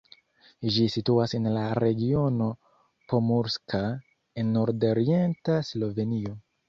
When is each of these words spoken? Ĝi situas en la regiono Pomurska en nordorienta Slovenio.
Ĝi 0.75 0.85
situas 0.93 1.35
en 1.39 1.43
la 1.57 1.65
regiono 1.83 2.47
Pomurska 3.13 3.83
en 4.45 4.51
nordorienta 4.59 5.59
Slovenio. 5.69 6.35